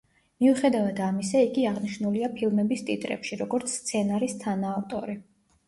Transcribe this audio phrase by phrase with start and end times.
[0.43, 5.21] მიუხედავად ამისა, იგი აღნიშნულია ფილმების ტიტრებში, როგორც სცენარის თანაავტორი.